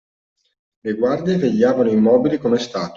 [0.79, 2.89] Le guardie vegliavano immobili come statue